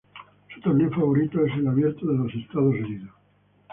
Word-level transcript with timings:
Su 0.51 0.59
torneo 0.61 0.89
favorito 0.89 1.45
es 1.45 1.53
el 1.59 1.67
Abierto 1.67 2.07
de 2.07 2.27
Estados 2.39 2.73
Unidos. 2.73 3.11